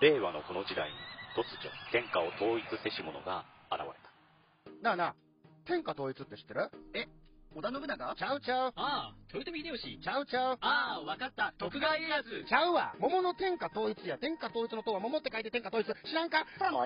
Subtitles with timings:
[0.00, 0.96] 令和のこの時代に
[1.32, 3.94] 突如天下を統一せし者が現れた。
[4.82, 5.14] なあなあ、
[5.64, 6.70] 天下統一って知ってる？
[7.54, 8.14] 織田信長？
[8.14, 8.72] ちゃうちゃう。
[8.76, 10.04] ああ、豊臣秀吉。
[10.04, 10.58] ちゃうちゃう。
[10.60, 11.54] ああ、わかった。
[11.56, 12.44] 徳川家康。
[12.46, 12.94] ちゃうわ。
[13.00, 14.18] 桃の天下統一や。
[14.18, 15.86] 天下統一の塔は桃って書いて天下統一。
[15.86, 16.44] 知らんか？
[16.70, 16.84] も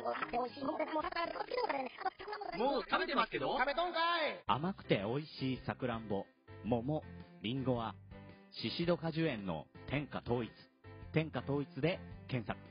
[2.78, 3.58] う食べてますけど？
[3.58, 4.00] 食べとんかい
[4.46, 6.24] 甘くて美味しいさくらんぼ、
[6.64, 7.02] 桃、
[7.42, 7.96] りんごは、
[8.62, 10.52] シシド果樹園の天下統一。
[11.12, 11.98] 天下統一で
[12.28, 12.69] 検索。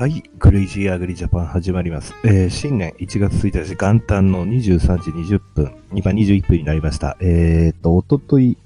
[0.00, 0.22] はい。
[0.38, 2.14] クレイジーアグリジャパン始まります。
[2.24, 7.18] えー新年1月1日元旦の23時20分、今21分になりました。
[7.20, 8.56] えーと、おととい、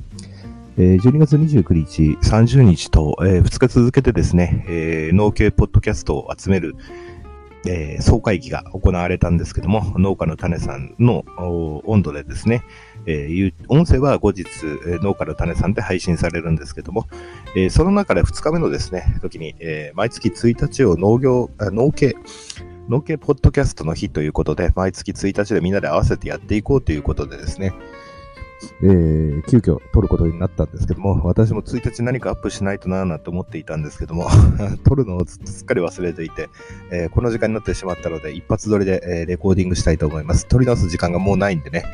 [0.79, 6.77] えー12月29日、30日と、え2日続けてですね、え農系ポッドキャストを集める、
[7.67, 11.25] えー総会議が行われたんですけども、農家の種さんの
[11.85, 12.65] 温度でですね、
[13.07, 14.45] えー音声は後日、
[15.03, 17.07] 農家の種さんで配信されるんですけども、
[17.57, 22.15] えーその中で2日目のですね、時に、え毎月1日を農業、農系、
[22.89, 27.73] 農系ポッドキャストの日ということで、毎月1日でみんなで合わせてやっていこうということでですね、
[28.83, 34.27] えー急遽撮ることになったんですけども、私も1日何かアップしないとなぁなんて思っていたんですけども、
[34.85, 36.49] 撮るのをずっとすっかり忘れていて、
[36.91, 40.47] えーこの時間になってしまったので、一発撮りで、えーレコーディングしたいと思います。
[40.47, 41.85] 撮り直す時間がもうないんでね、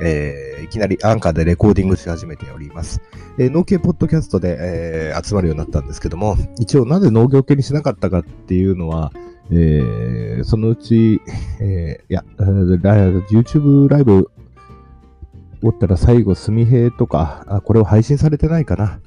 [0.00, 3.00] えーいきなりアンカーでレコーディングし始めております。
[3.38, 9.12] えー農系ポッドキャストで、えー集まるようになったんですけども、一応なぜ農業系にしなかったかっていうのは、
[9.50, 11.20] えーそのうち、
[11.60, 14.30] えーいや、YouTube ライブ
[15.62, 19.00] おったら最後、すみへいとか、あ、これを配信されてないかな。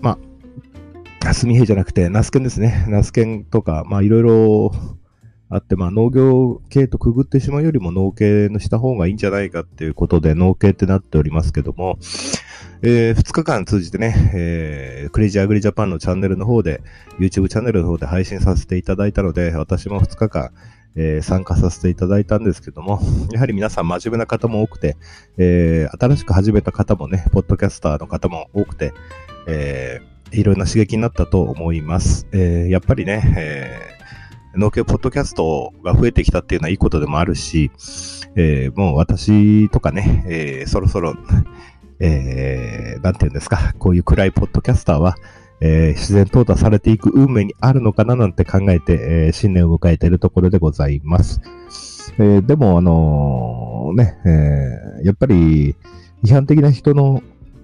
[0.00, 0.18] ま
[1.26, 2.86] あ、すみへいじゃなくて、ナスケンですね。
[2.88, 4.72] ナスケンとか、まあいろいろ
[5.48, 11.98] あって、まあ農業系とくぐってしまうよりも農系のした方がいいんじゃないかっていうことで農系ってなっておりますけども、
[12.82, 16.80] えー、2日間通じてね、えー、クレイジーアグリジャパンのチャンネルの方で、
[17.18, 20.50] YouTube チャンネルの方で配信させていただいたので、私も2日間、
[20.94, 23.00] えー参加させていただいたんですけども、
[23.32, 24.96] やはり皆さん真面目な方も多くて、
[25.36, 28.92] えー新しく始めた方もね、ポッドキャスターの方も多くて、
[29.46, 32.26] えーいろんな刺激になったと思います。
[32.32, 33.98] えーやっぱりね、えー
[34.58, 37.70] 農協ポッドキャストが増えてきたっていうのはいいことでもあるし、
[38.34, 41.14] えーもう私とかね、えーそろそろ、
[42.00, 45.16] えーなんていうんですか、こういう暗いポッドキャスターは、
[45.60, 51.40] えー自然淘汰されていく運命にあるのかななんて考えて、えー新年を迎えているところでございます。
[52.18, 55.76] えーでも、あのーね、えーやっぱり、
[56.24, 57.22] 批判的な人の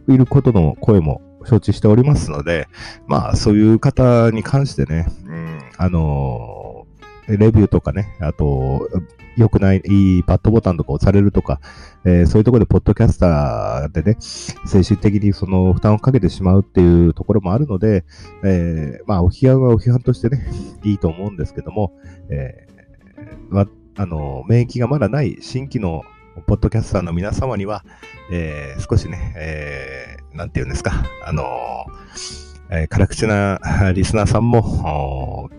[0.08, 2.68] いることの声も承知しておりますので、
[3.06, 6.53] まあ、そういう方に関してね、うん、あのー
[7.28, 8.88] レビューとかね、あと、
[9.36, 11.60] 良くない、いいバッドボタンとか押されるとか、
[12.04, 18.04] えーそういうところで、ポッドキャスターでね、精神的にその負担をかけてしまうっていうところもあるので、
[18.44, 20.46] えーまあ、お批判はお批判としてね、
[20.84, 21.92] いいと思うんですけども、
[22.30, 26.02] えーまあの、免疫がまだない新規の
[26.46, 27.84] ポッドキャスターの皆様には、
[28.30, 31.44] えー少しね、えーなんて言うんですか、あの
[32.70, 33.60] えー辛口な
[33.94, 35.50] リスナーさんも、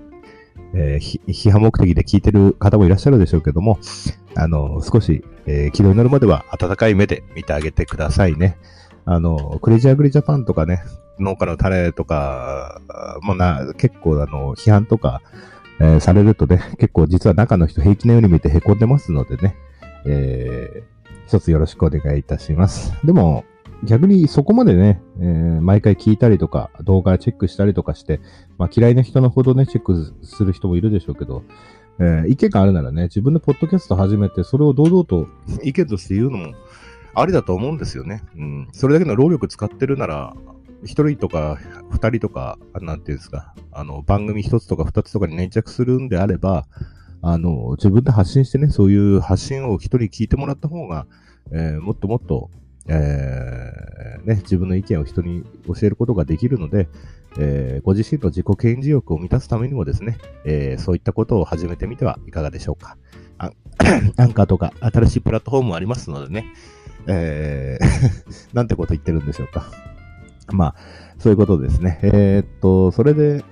[0.76, 3.80] えー批判目的で聞いてる方もいらっしゃるでしょうけども、
[4.36, 8.58] あの、少し、えー軌道に乗るまでは温かい目で見てあげてくださいね。
[9.06, 10.84] あの、クレイジーアグリジャパンとかね、
[11.20, 12.82] 農家の種とか、
[13.22, 15.22] もな、結構あの、批判とか、
[15.80, 19.56] えーされるとね、結構実は中の人平気なように見て凹んでますのでね、
[20.06, 20.96] えー
[21.28, 22.94] 一つよろしくお願いいたします。
[23.04, 23.46] でも、
[23.84, 28.20] 逆にそこまでね、えー毎回聞いたりとか、動画チェックしたりとかして、
[28.58, 31.44] まあ嫌いな人のほどね、チェックする人もいるでしょうけど、
[32.00, 35.28] えー意見があるならね、自分でポッドキャスト始めて、それを堂々と
[35.64, 36.54] 意見として言うのも
[37.14, 38.24] ありだと思うんですよね。
[38.36, 38.68] うん。
[38.72, 40.36] それだけの労力使ってるなら、
[40.84, 41.58] 一人とか
[41.90, 46.68] 二人とか、なんていうんですか、あの、番組一つとか二つとかに粘着するんであれば、
[47.22, 51.08] あの、自分で発信してね、そういう発信を一人聞いてもらった方が、
[51.52, 52.50] えーもっともっと、
[52.88, 56.88] えーね、自分の意見を人に教えることができるので、
[57.38, 62.98] えーご自身の自己顕示欲を満たすためにもですね、えーそういったことを始めてみてはいかがでしょうか。
[63.38, 63.54] アン
[64.34, 66.46] カーとか新しいプラットフォームもありますのでね、
[67.08, 69.70] えー なんてこと言ってるんでしょうか。
[70.54, 70.76] まあ、
[71.18, 72.00] そういうことですね。
[72.04, 73.44] えーっと、それで、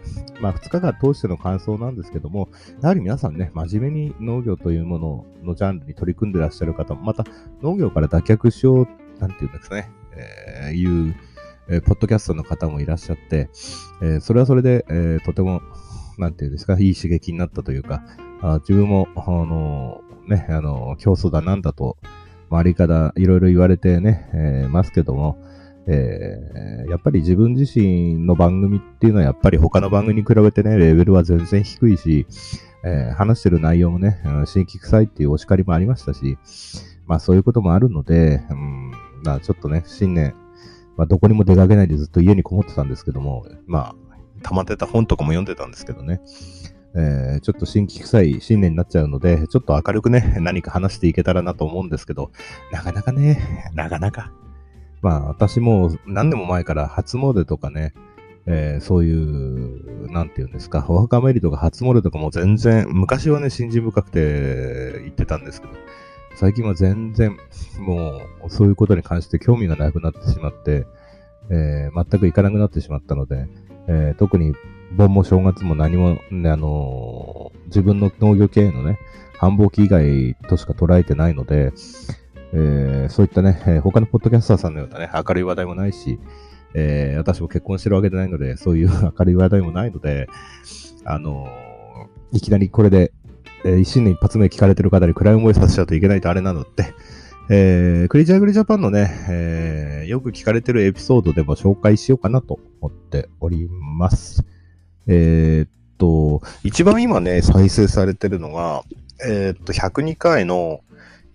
[0.42, 2.50] まあ、2日間通しての感想なんですけども、
[2.82, 7.26] やはり皆さんね、真面目に農業というもののジャンルに取り組んでらっしゃる方も、また
[7.62, 8.88] 農業から脱却しよう、
[9.24, 11.16] なんていうんですかね、えーいう、
[11.70, 13.50] えーポッドキャストの方もいらっしゃって、
[14.02, 15.62] えーそれはそれで、えーとても、
[16.18, 18.04] なんていうんですか、いい刺激になったというか、
[18.42, 21.98] あ自分も、あのね、あの競争だなんだと、
[22.50, 25.38] 周りからいろいろ言われてね、えーますけども、
[25.88, 32.28] えーやっぱり自分自身の番組っていうのはやっぱり他の番組に比べてね、レベルは全然低いし、
[32.84, 36.38] えー話してる内容もね、うん新規臭いっていうお叱りもありましたし、
[37.08, 38.92] まあそういうこともあるので、うん、
[39.24, 40.36] まあちょっとね、新年、
[40.98, 43.96] まあどこにも出かけないでずっと家にこもってたんですけども、まあ、
[44.44, 46.22] 溜まってた本とかも読んでたんですけどね、
[46.96, 52.32] えーちょっと新規臭い新年になっちゃうので、ちょっと明るくね、何か話していけたらなと思うんですけど、
[52.72, 54.32] なかなかね、なかなか。
[55.02, 57.94] まあ私も何年も前から初詣とかね、
[58.46, 65.74] えーそういう、なんていうんですか、お墓参りとか初詣とかも全然、昔はね、信心深くて言ってたんですけど、
[66.36, 67.38] 最近は全然、
[67.80, 70.86] もう、そういうことに関して興味がなくなってしまって、
[71.50, 73.48] えー全く行かなくなってしまったので、
[73.88, 74.54] えー特に
[74.96, 79.00] 盆も正月も何も、ね、あのー自分の農業経営のね、
[79.38, 81.74] 繁忙期以外としか捉えてないので、
[82.54, 86.20] えーそういったね、えー他のポッドキャスターさんのようなね、明るい話題もないし、
[86.74, 90.28] えー私も結婚してるわけじゃないので、そういう明るい話題もないので、
[91.06, 91.48] あの
[92.32, 93.12] いきなりこれで、
[93.66, 96.94] えー新年一発目聞かれてる方に暗い思いさせちゃうといけないとあれなので、
[97.50, 104.46] えー、クリーチャーグリジャパンのね、えーよく聞かれてるエピソードでも紹介しようかなと思っております。
[105.08, 108.84] えーっと、一番今ね、再生されてるのが、
[109.26, 110.82] えーっと、102回の、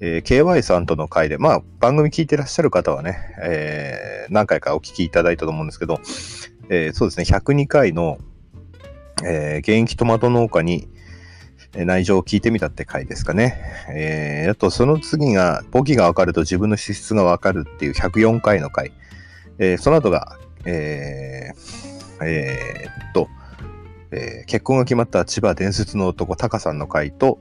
[0.00, 5.98] えー KY さんとの回で、まあ、番組聞いてらっしゃる方はね、えー何回かお聞きいただいたと思うんですけど、
[6.68, 8.18] えーそうですね、102回の、
[9.24, 10.88] えー現役トマト農家に、
[11.74, 13.60] 内情を聞いてみたって回ですかね。
[13.90, 18.92] えーあと、その次が、簿記が分かると自分の資質が分かるっていう104回の回。
[19.58, 23.28] えーその後が、えーえーっと、
[24.10, 27.38] えー結婚が決まった千葉伝説の男、タカさんの回と、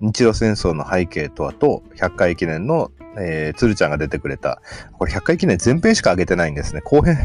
[0.00, 4.60] 日露戦争の背景とあと、100回記念の、えー、鶴ちゃんが出てくれた、
[4.92, 6.82] これ100回記念前編しか上げてないんですね。
[6.82, 7.16] 後編、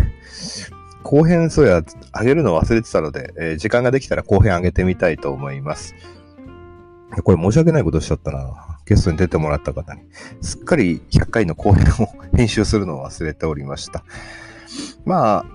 [1.04, 1.84] 後編そうや、
[2.18, 5.94] 上げるの忘れてたので、えー時間ができたら後編上げてみたいと思います。
[7.24, 8.80] これ申し訳ないことしちゃったな。
[8.86, 10.02] ゲストに出てもらった方に。
[10.42, 14.04] すっかり100回の講演を 編集するのを忘れておりました。
[15.06, 15.46] まあ、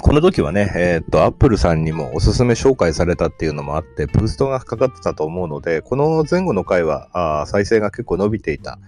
[0.00, 8.78] この時はね、えーっと、アップルさんにもおすすめ紹介されたっていうのもあって、ブーストがかかってたと思うので、この前後の回は、あ再生が結構伸びていた、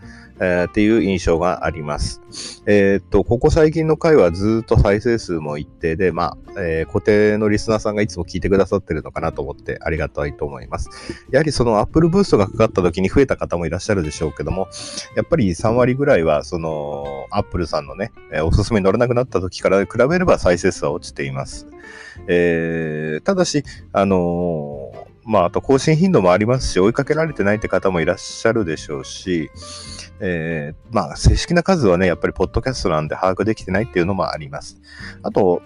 [0.40, 2.22] えーっていう印象があります。
[2.66, 10.88] えーっと、ここ最近の回はずっと再生数も一定で、まあ、え固定のリスナーさんがいつも聞いてくださってるのかなと思ってありがたいと思います。
[11.30, 14.68] やはりその Apple ブーストがかかった時に増えた方もいらっしゃるでしょうけども、
[15.16, 18.12] やっぱり3割ぐらいは、その、Apple さんのね、
[18.42, 21.67] おすすめに乗れなくなった時から比べれば再生数は落ちています。
[22.29, 29.50] えーただし、あのーまあ、あと更新頻度もありますし、追いかけられてないって方もいらっしゃるでしょうし、
[30.20, 34.79] えーまあ、正式な数はね、やっぱりポッドキャストなんで把握できてないっていうのもあります。
[35.23, 35.62] あと、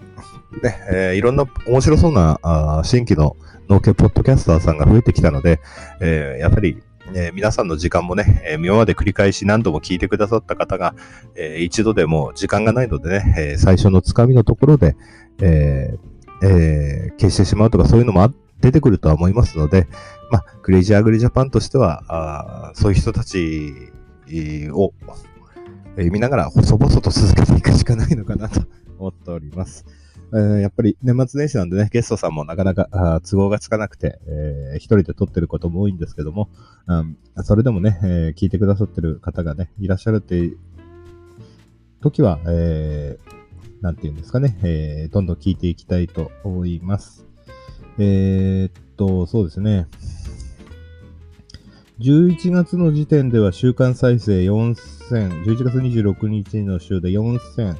[0.61, 3.35] ね、えーいろんな面白そうなあ新規の
[3.69, 5.59] 農家ポッドキャスターさんが増えてきたので、
[5.99, 6.81] えーやっぱり、
[7.13, 10.95] えー皆さんの時間もね、えー今まで繰り返し何度も聞いてくださった方が、
[11.35, 14.95] えー一度でも時間がないのでね、えー最初のつかみのところで、
[15.41, 18.29] えーえー消してしまうとかそういうのも
[18.61, 19.87] 出てくるとは思いますので、
[20.31, 23.71] まあ、クレイジーアグリジャパンとしては、あそういう人たち
[24.71, 24.93] を、
[25.97, 28.61] えー見ながら細々と続けていくしかないのかなと
[28.99, 29.85] 思っております。
[30.33, 36.49] えーやっぱり年末年始なんでね、ゲストさんもなかなかあ都合がつかなくて、えー一人で撮ってることも多いんですけども、
[36.87, 40.51] うん、それでもね、えー聞いてくださってる方がね、いらっしゃるって
[42.01, 43.35] 時は、えー
[43.85, 47.23] なんていうんですかね、えーどんどん聞いていきたいと思います。
[47.99, 49.85] えーっと、そうですね。
[51.99, 57.75] 11月の時点では週間再生4000、11月26日の週で4000、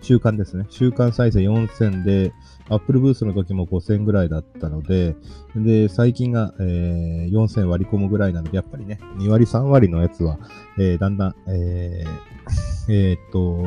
[0.00, 0.64] 週間ですね。
[0.70, 2.32] 週間再生4000で、
[2.68, 5.16] アップルブースの時も5000ぐらいだったので、
[5.56, 10.38] で、最近が、えー4000割り込むぐらいなので、やっぱりね、2割3割のやつは、
[10.78, 12.38] えーだんだん、えー
[12.90, 13.64] えーっと、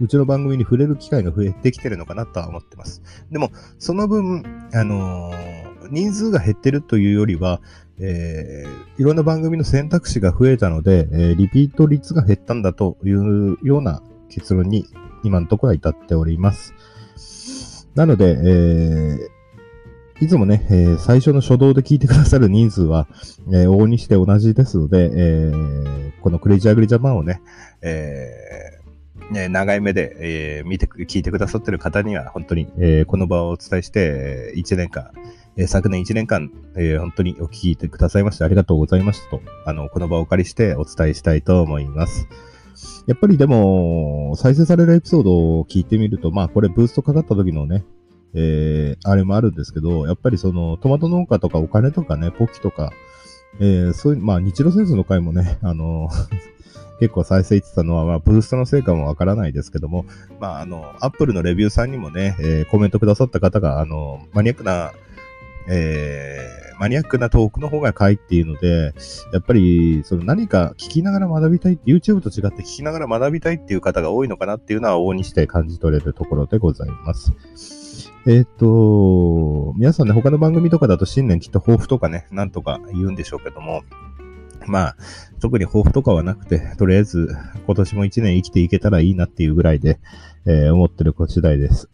[0.00, 3.02] うちの番組に触れる機会が増えてきてるのかなとは思ってます。
[3.30, 7.62] でも、その分、あのー人数が減ってるというよりは、
[7.98, 14.86] えーいろんな番組の選択肢が増えたので、えーリピート率が減ったんだというような結論に
[15.24, 16.74] 今のところは至っております。
[17.94, 19.38] なので、えー
[20.20, 23.06] いつもね、えー最初の初動で聞いてくださる人数は、
[23.48, 27.40] えー往々にして同じですので、えーこのクレイジーアグリジャパンをね、
[27.80, 35.10] えー、長い目で、えー見て、聞いてくださってる方には、本当に、えーこの場をお伝えして、1年間、
[35.56, 42.28] えー昨年1年間、えー本当にお聞いてくださいましてありがとうございましたと、あの、この場をお借りしてお伝えしたいと思います。
[43.06, 47.84] やっぱりでも、再生されるエピソードを聞いてみると、まあこれブーストかかった時のね、
[48.34, 52.92] えーあれもあるんですけど、やっぱりその、トマト農家とかお金とかね、ポキとか、
[53.60, 56.08] えーそういう、まあ日露戦争の回もね、あの、
[57.00, 60.04] 結構再生いってたのは、まあ、ブーストの成果もわからないですけども、
[60.40, 64.92] まあ、あの、アップルのレビューさんにもね、えーコメントくださった方が、あの、マニアックな、
[65.68, 68.94] えーマニアックなトークの方が書いっているので、
[69.32, 77.32] やっぱり、その何か聞きながら学びたい、YouTube と違って聞きながら学びたいっていう方が多いのかなっていうのは、往にして感じ取れるところでございます。
[78.26, 83.82] えっ、と、皆さんね、他の番組とかだと新年きっと抱負とかね、なんとか言うんでしょうけども、
[84.68, 84.96] まあ、
[85.40, 87.28] 特に抱負とかはなくて、とりあえず
[87.66, 89.98] 今年も一年生きていけたらいいなっていうぐらいで、
[90.46, 91.88] えー思ってるこ次第です。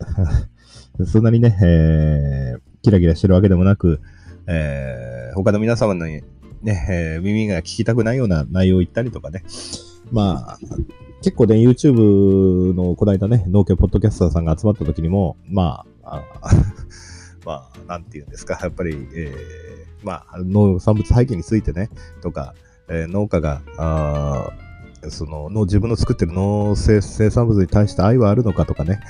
[1.07, 4.01] そんなにね、えーキラキラしてるわけでもなく、
[4.47, 6.23] えー他の皆様のね、
[6.65, 9.45] えー耳が聞きたくないような内容を言ったりとかね。
[10.13, 10.59] まあ、
[11.23, 16.51] 結構ね、YouTube のこの間ね、農協ポッドキャスターさんが集まった時にも、まあ、あ
[17.47, 19.64] まあ、なんて言うんですか、やっぱり、えー
[20.05, 21.91] まあ、農産物廃棄についてね、
[22.23, 22.55] とか、
[22.89, 24.51] えー農家が、あ
[25.11, 29.01] その、の自分の作ってる農生生産物に対して愛はあるのかとかね、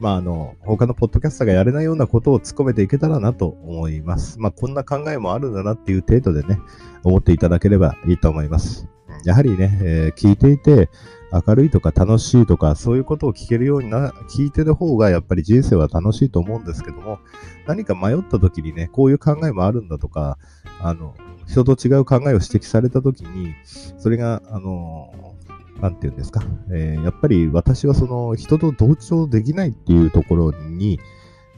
[0.00, 4.38] まあ、あの、他のポッドキャスターがやれないようなことを突っ込めていけたらなと思います。
[4.40, 6.58] まあ、こんな考えもあるんだなっていう程度でね、
[7.04, 8.88] 思っていただければいいと思います。
[9.24, 10.88] やはりね、えー聞いていて、
[11.32, 17.20] 明るいとか楽しいとか、そういうことを聞けるようにな、聞いてる方がやっぱり人生は楽しいと思うんですけども、
[17.66, 20.38] 何か迷った時にね、こういう考えもあるんだとか、
[20.80, 21.14] あの、
[21.46, 23.54] 人と違う考えを指摘された時に、
[23.98, 25.34] それが、あの、
[25.80, 31.00] なんていうんですか、えーやっぱり私はその人と同調できないっていうところに、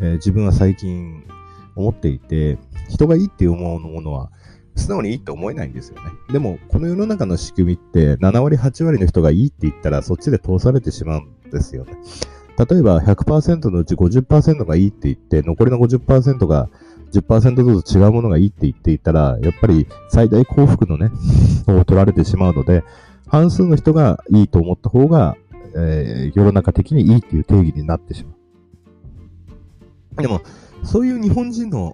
[0.00, 1.24] えー自分は最近
[1.76, 4.30] 思っていて、人がいいって思うものは、
[4.76, 6.10] 素直にいいって思えないんですよね。
[6.32, 11.96] でも、この世の中の仕組みって、7割、8割の人がいいって言ったら、そっちで通されてしまうんですよね。
[12.56, 16.68] 例えば、100%のうち50%がいいって言って、残りの50%が
[17.12, 21.10] 10%ずつ違うものがいいって言っていたら、やっぱり最大幸福のね、
[21.68, 22.84] を取られてしまうので、
[23.28, 25.36] 半数の人がいいと思った方が、
[25.76, 28.30] えー世の中的にいいっていう定義になってしま
[30.18, 30.22] う。
[30.22, 30.40] でも、
[30.82, 31.92] そういう日本人の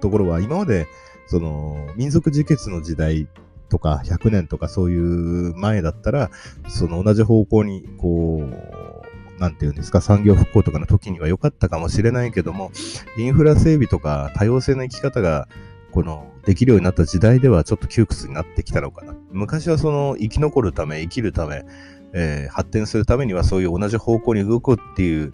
[0.00, 0.86] ところは今まで、
[1.30, 3.28] その、民族自決の時代
[3.68, 6.30] とか100年とかそういう前だったら、
[6.68, 12.72] その同じ方向に、こう、なんていうんですか、産業復興とかの時には良かったかもしれないけども、
[13.16, 15.46] インフラ整備とか多様性の生き方が、
[15.92, 19.14] この、できるようになった時代ではちょっと窮屈になってきたのかな。
[19.30, 21.64] 昔はその、生き残るため、生きるため、
[22.12, 25.32] えー発展するためにはそういう同じ方向に動くっていう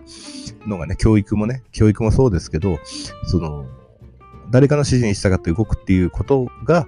[0.66, 2.78] のがね、教育もね、教育もそうですけど、
[3.28, 3.64] その、
[4.50, 6.86] 誰かの指示に従って動くっていうことが、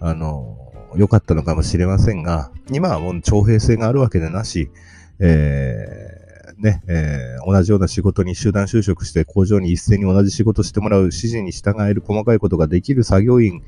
[0.00, 0.56] あの、
[0.96, 4.70] 良かったのかもしれませんが、今はもう徴兵制があるわけでなし、
[5.18, 13.64] えーね、えー同じような仕事に集団就職して工場に一斉に同じ仕事してもらう指示に従える細かいことができる作業員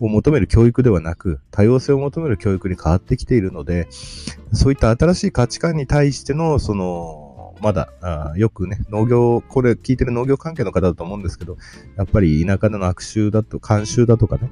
[0.00, 3.88] を求める教育ではなく、多様性を求める教育に変わってきているので、
[4.52, 7.27] そういった新しい価値観に対しての、その、
[7.60, 11.56] まだ、あよくね、農業、これ聞いてる農業関係の方だと思うんですけど、
[11.96, 14.50] やっぱり田舎での悪臭だと、慣習だとかね、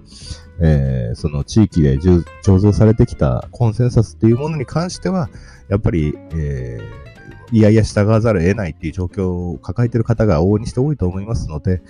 [0.60, 5.30] えーその地域で醸造されてきたコンセンサスっていうものに関しては、
[5.68, 7.06] やっぱり、えー
[7.52, 11.80] いやいや従わざるを得ないっていう状況を抱えてる方が往々にして多いと思いますので、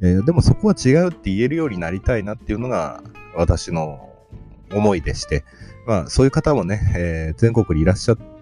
[0.00, 3.02] えーでもそこは違うって言えるようになりたいなっていうのが
[3.36, 4.08] 私の
[4.72, 5.44] 思いでして、
[5.86, 8.37] まあそういう方もね、えー全国にいらっしゃうん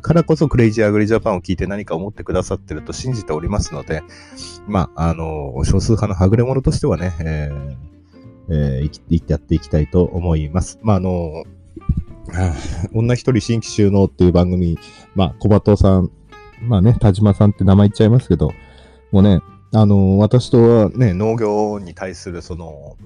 [0.00, 4.02] からこそクレイジーアグリジャパンを聞いて何か思ってくださってると信じておりますので、
[4.66, 7.76] まあ、あの、少数派のはぐれ者としてはね、えー
[8.48, 10.78] えー生きてやっていきたいと思います。
[10.82, 11.44] まあ、あの、
[12.92, 14.78] 女一人新規収納っていう番組、
[15.14, 16.10] まあ、小鳩さん、
[16.62, 18.52] まあね、田島さんって名前言っちゃいますけど、
[19.10, 19.40] もうね、
[19.72, 22.96] あの、私とはね、農業に対するその、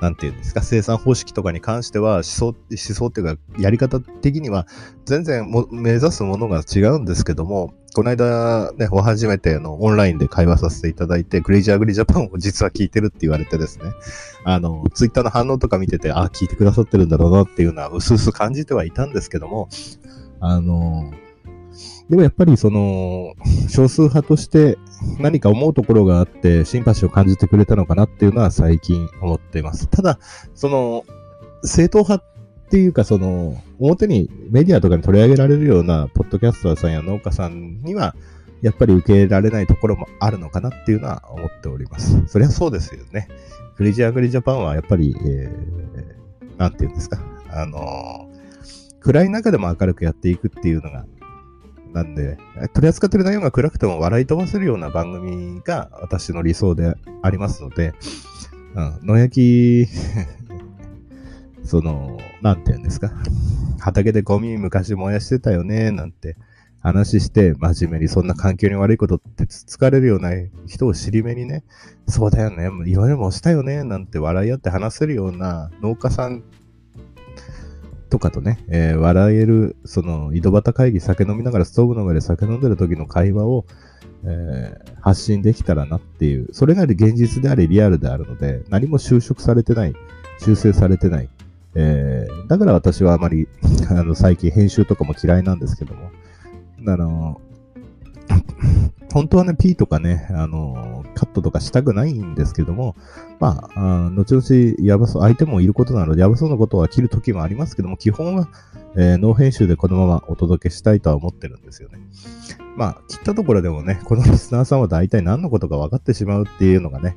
[0.00, 4.66] なんていうんですか、生産方式とかに関しては、思想、思想っていうか、やり方的には、
[5.06, 13.92] 全然目指すものが違うんですけども、この間ね、お初めてのオンラインで会話させていただいて、クレイジーアグリジャパンを実は聞いてるって言われてですね、
[14.44, 19.70] あの、ツイッターの反応とか見てて、あ、聞いてくださってるんだろうなっていうのは、うすうす感じてはいたんですけども、
[20.40, 21.10] あの、
[22.08, 23.34] でもやっぱりその、
[23.68, 24.78] 少数派として
[25.18, 29.88] 何か思うところがあって、シンパシーを感じてくれたのかなっていうのは最近思っています。
[29.88, 30.18] ただ、
[30.54, 31.04] その、
[31.64, 38.14] 正統派っていうか、その、表にメディアとかに取り上げられるような、ポッドキャスターさんや農家さんには、
[38.62, 42.22] やっぱり受け入れられないところもあるのかなっていうのは思っております。
[42.26, 43.28] そりゃそうですよね。
[43.76, 47.18] クレイジアグリジャパンはやっぱり、えー、なんていうんですか。
[47.50, 48.36] あのー
[49.06, 51.06] 暗い中でも明るくやっていくっていうのが、
[51.96, 52.36] なんで、
[52.74, 57.94] 取り扱ってる内容が暗くても笑い飛ばせるような番組が私の理想でありますので、
[58.74, 59.88] うん、野焼き、
[61.64, 63.10] その、なんて言うんですか？
[63.80, 66.36] 畑でゴミ昔燃やしてたよね、なんて
[66.82, 70.32] 話して、真面目にそんな環境に悪いことってつつかれるような
[70.66, 71.64] 人を尻目にね、
[72.06, 76.42] そうだよね、いろいろもしたよね、なんて笑い合って話せるような農家さん
[78.08, 83.64] とかとね、えー笑える、その、井戸端会議酒飲みながらストーブの上で酒飲んでる時の会話を、
[84.24, 89.94] えー発信できたらなっていう、それが現実でありリアルであるので、何も就職されてない、
[90.40, 91.28] 修正されてない。
[91.74, 93.48] えーだから私はあまり、
[93.90, 96.10] あの、最近編集とかも嫌いなんですけども、
[96.88, 97.40] あの、
[99.12, 102.96] 本当はね、P とかね、あの、カットとかしたくないんですけども、
[103.40, 108.48] まあ、あ後々、やばそう、相手もいることなので、やばそうなことは切る時もありますけども、基本は、
[108.96, 111.98] えーノー編集でこのままお届けしたいとは思ってるんですよね。
[112.76, 117.16] まあ、切ったところでもね、このリスナーさんは大体何のことか分かってしまうっていうのがね、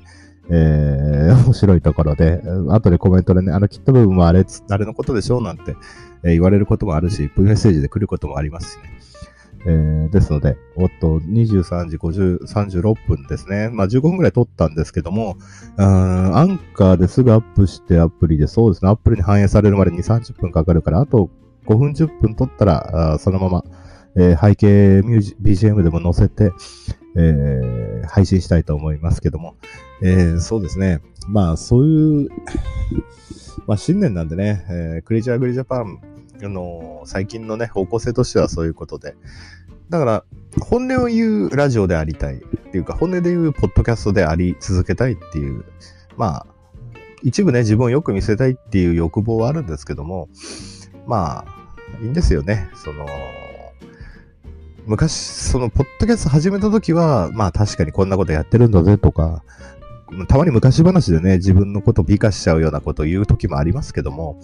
[0.49, 5.75] えー、面白いところで、後でコメントでね、あの切った部分はあれ、あれのことでしょうなんて、
[6.23, 8.99] えー言われることもあるし、メッセージで来ることもありますしね。
[9.65, 13.69] えーですので、おっと、23時50、36分ですね。
[13.69, 15.37] まあ15分くらい撮ったんですけども、
[15.77, 15.85] うん
[16.35, 21.29] アンカーですぐアップしてアプリで、そうですね、アプルに反映されるまで2、30分かかるから、あと
[21.65, 23.63] 5分、10分撮ったら、あそのまま、
[24.15, 26.51] えー背景ミュージ BGM でも載せて、
[27.17, 29.55] えー配信したいと思いますけども、
[30.01, 31.01] えーそうですね。
[31.27, 32.29] まあ、そういう、
[33.67, 35.99] まあ、新年なんでね、えークレイジーアグリジャパン
[36.47, 39.15] の最近のね、方向性としてはそういうことで。
[39.89, 40.23] だから、
[40.61, 45.65] 本音を言うラジオでありたいっていうか、本音で言うポッドキャストであり続けたいっていう、
[46.15, 46.47] まあ、
[47.23, 50.29] 一部ね、自分をよく見せたいっていう欲望はあるんですけども、
[51.05, 52.69] まあ、いいんですよね。
[52.75, 53.05] その、
[54.85, 59.43] 昔、その、ポッドキャスト始めた時は、まあ確かにこんなことやってるんだぜとか、
[60.27, 64.39] たまに昔話でね、自分のことを美化しちゃうようなことを言う時もありますけども、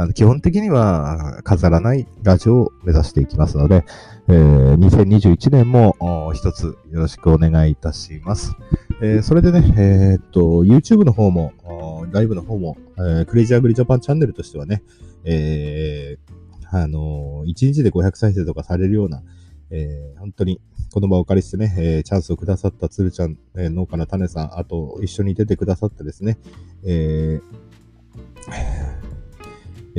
[0.00, 3.84] あの基本的には飾らないラジオを目指していきますので、
[4.28, 8.54] えー2021年も一つよろしくお願いいたします。
[9.02, 11.52] えーそれでね、えーっと、YouTube の方も、
[12.12, 14.84] ライブの方も、えークレイジーアグリジャパンチャンネルとしてはね、
[15.24, 19.24] えーあのー、1日で500再生とかされるような、
[19.70, 20.60] えー本当に
[20.92, 26.38] この場をお借りしてね、えーチャンスをくださったつるちゃん、えー農家の種さん、あと一緒に出てくださってですね、
[26.84, 29.07] えー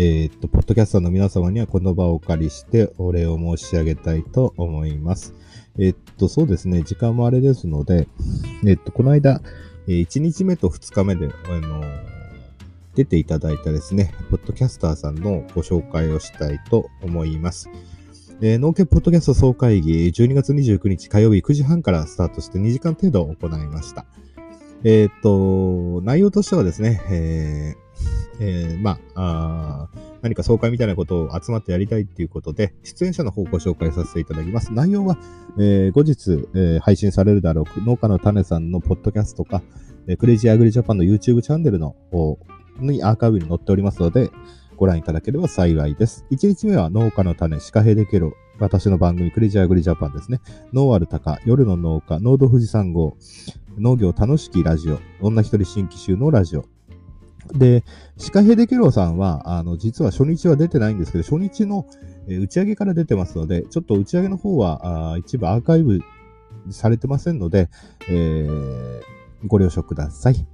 [0.02, 5.36] えーっと、ポッドキャスターの皆様にはこの場をお借りしてお礼を申し上げたいと思います。
[5.78, 8.08] えーっと、そうですね、時間もあれですので、
[8.64, 9.42] えーっと、この間、
[9.90, 11.84] え1日目と2日目で、あの
[12.96, 17.70] 出ていただいたですね、ポッドキャスターさんのご紹介をしたいと思います。
[18.40, 24.06] えー農家ポッドキャスト総会議、12月29日火曜日9時半からスタートして2時間程度行いました。
[24.86, 27.88] えーっと、内容としてはですね、えー
[28.40, 34.74] えーまああー何か総会みたいなことを集まってやりたいっていうことで、出演者の方をご紹介させていただきます。
[34.74, 35.18] 内容は、
[35.58, 39.62] えー後日、えー配信されるだろう、農家の種さんのポッドキャストか、
[40.08, 42.38] えークレイジーアグリジャパンの YouTube チャンネルの方
[42.80, 44.30] にアーカイブに載っておりますので、
[44.76, 46.26] ご覧いただければ幸いです。
[46.32, 50.40] 1日目は農家の種、シカヘデケロ、私の番組クレイジーアグリジャパンですね。
[50.74, 53.16] ノーアルタカ、夜の農家、ノード富士山号、
[53.78, 56.66] 農業楽しきラジオ、女一人新規集のラジオ。
[57.54, 57.84] で、
[58.18, 61.86] シカヘデケロさんは、あの、実は初日は出てないんですけど、初日の、
[62.28, 66.00] え打ち上げから出てますので、ちょっと打ち上げの方は、あ一部アーカイブ
[66.70, 67.70] されてませんので、
[68.10, 69.02] えー
[69.48, 70.46] ご了承ください。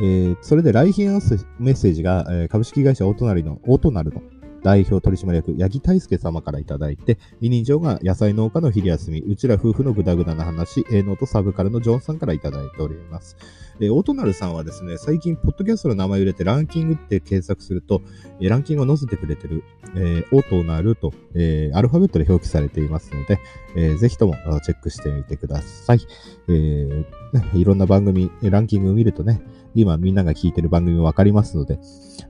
[0.00, 1.20] えーそれで来賓
[1.58, 4.22] メッセージが、え株式会社オートナリの、オートナルの
[4.62, 13.36] 代表取締役、八木大輔様からいただいて、委任状が野菜農家の昼休み、うちら夫婦のグダグダな話、営農とサブカルのジョンさんからいただいております。
[13.80, 18.02] えーオートナルさんはですね、最近、ポッドキャストの名前を入れてランキングって検索すると、
[18.40, 19.64] えーランキングを載せてくれてる、
[19.96, 23.40] えーオートナルと、えーアルファベットで表記されていますので、
[23.74, 26.00] えーぜひともチェックしてみてください。
[26.48, 29.40] えーねいろんな番組、えランキングを見るとね、
[29.74, 31.78] 今みんなが聞いてる番組もわかりますので、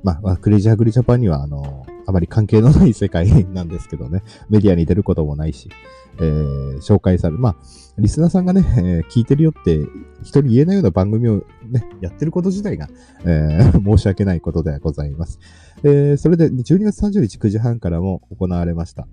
[0.02, 4.22] まあ、クレイジーアグリジャパンには、あのあまり関係のない世界 なんですけどね。
[4.50, 5.70] メディアに出ることもないし、
[6.18, 7.38] えー、紹介される。
[7.40, 7.56] まあ、
[7.98, 9.86] リスナーさんがね、えー、聞いてるよって
[10.22, 12.88] 人に言えないような番組をね、やってること自体が、
[13.24, 15.38] えー、 申し訳ないことではございます。
[15.84, 19.06] え、それで12月30日9時半からも行われました。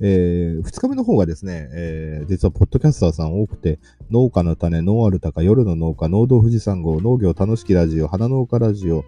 [0.00, 9.04] え、2日目の方がですね、え、実はポッドキャスターさん多くて、農家の種、ノーアルタカ、夜の農家、農道富士山号、農業楽しきラジオ、花農家ラジオ、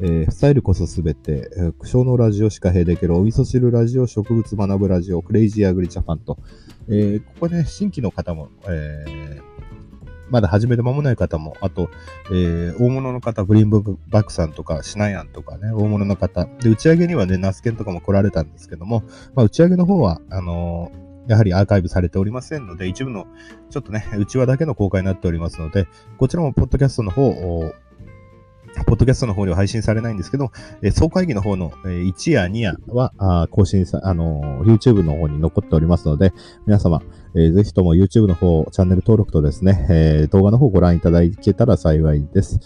[0.00, 6.38] えー、スタイルこそすべて、えー、苦笑のラジオしか閉できるお味噌汁ラジオ、植物学ぶラジオ、クレイジーアグリジャパンと、
[6.88, 9.42] えー、ここね、新規の方も、えー、
[10.30, 11.90] まだ始めて間もない方も、あと、
[12.30, 16.46] えー、大物の方、ブリーンブバックさんとか、シナヤンとかね、大物の方。
[16.60, 19.04] で、打ち上げにはね、ナスケンとかも来られたんですけども、
[19.34, 23.26] まあ、打ち上げの方は、あのー、やはりアーカイブされておりませんので、一部の、
[23.70, 25.86] ちょっとね、内輪だけの公開になっておりますので、
[26.18, 27.72] こちらもポッドキャストの方、
[28.86, 30.50] ポッドキャストの方では配信されないんですけど、
[30.82, 36.32] えー、総会議の方の、えー、1夜2夜は、あ更新さ、あのー、YouTube の方に残っておりますので、
[36.66, 37.02] 皆様、
[37.34, 42.58] えー、ぜひとも YouTube の方、チャンネル登録とですね、えー、動画の方ご覧いただけたら幸いです。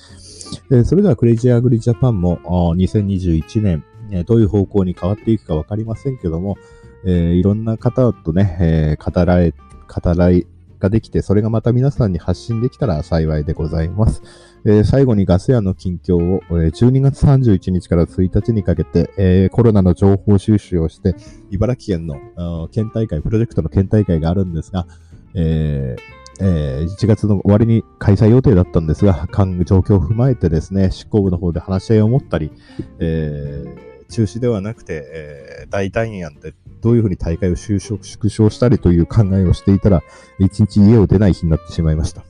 [0.70, 2.38] えー、それではクレイジーアグリジャパンも、
[2.76, 6.56] 2021年、えー、どういう方向に変わっていくかわかりませんけども、
[7.04, 10.46] えー、いろんな方とね、えー、語られ、語らい
[10.78, 14.22] ができて、それがまた皆さんに発信できたら幸いでございます。
[14.64, 21.14] えー、最後にガス屋の近況を、えー、12月31日から1日にかけて、えー、コロナの情報収集をして、
[21.50, 24.86] 茨城県の県大会、プロジェクトの県大会があるんですが、
[25.34, 25.96] え
[26.40, 32.52] えー、1月の終わりに開催予定だったんですが、状況を踏まえてですね、執行部の方で話し合いを持ったり、
[33.00, 40.02] えー、中止ではなくて、えー、大単位案でどういうふうに大会を収縮縮小したりという考えをしていたら、
[40.38, 42.24] 一日家を出ない日になってしまいました。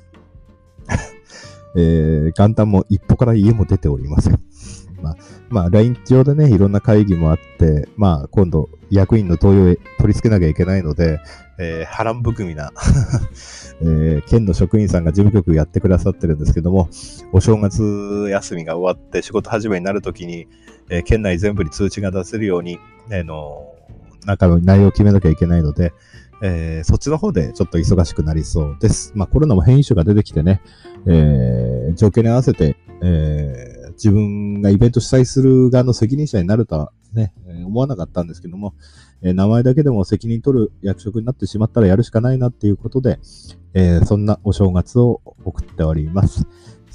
[1.76, 4.40] えー、元旦も一歩から家も出ておりません。
[5.02, 5.16] まあ、
[5.48, 11.20] まあ、LINE 上でね、いろんな会議もあって、まあ、今度、役員の同意を取り付けなきゃいけないので、
[11.58, 12.72] えー、波乱含みな
[13.82, 16.88] えー、県の職員さんが事務局やってくださってるんですけども、
[17.32, 20.48] お正月休みが終わって仕事始めになるときに、
[20.90, 22.78] えー、県内全部に通知が出せるように、
[23.12, 23.74] あの
[24.24, 25.92] 中の内容を決めなきゃいけないので、
[26.42, 29.12] えー、そっちの方でちょっと忙しくなりそうです。
[29.14, 30.61] まあコロナも変異種が出てきてね、
[31.07, 37.33] えー、状況に合わせて、えー、自分がイベント主催する側の責任者になるとはね、
[37.66, 38.74] 思わなかったんですけども、
[39.22, 43.18] えー、名前だけでも責任取る役職になってしまったらやるしかないなっていうことで、
[43.74, 46.46] えー、そんなお正月を送っております。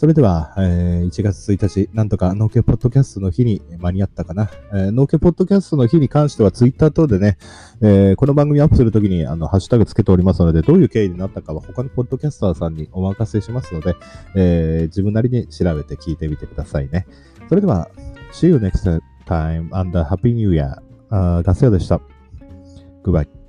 [0.04, 4.52] それでは、えー、1月1日、なんとか農家ポッドキャストの日に間に合ったかな。
[4.74, 7.38] えー、農家ポッドキャストの日に関してはツイッター等でね、
[7.80, 13.96] えー、この番組アップするときにあの、ハッシュタグつけておりますので、どういう経緯になったかは他のポッドキャスターさんにお任せしますので、
[14.36, 17.08] えー、自分なりに調べて聞いてみてくださいね。
[17.48, 17.90] それでは、
[18.34, 20.82] See you next time and Happy New Year!
[21.12, 22.02] あガス屋でした。
[23.06, 23.43] Goodbye.